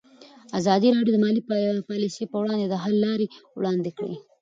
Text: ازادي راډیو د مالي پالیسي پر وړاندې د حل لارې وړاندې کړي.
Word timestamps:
ازادي 0.59 0.87
راډیو 0.95 1.13
د 1.13 1.17
مالي 1.23 1.41
پالیسي 1.89 2.23
پر 2.31 2.37
وړاندې 2.41 2.67
د 2.69 2.75
حل 2.83 2.95
لارې 3.05 3.27
وړاندې 3.57 3.91
کړي. 3.97 4.15